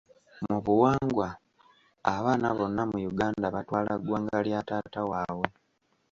Mu 0.45 0.57
buwangwa, 0.65 1.27
abaana 2.13 2.47
bonna 2.57 2.83
mu 2.91 2.97
Uganda 3.11 3.45
batwala 3.55 3.91
ggwanga 3.99 4.37
lya 4.47 4.59
taata 4.67 5.01
waabwe. 5.11 5.47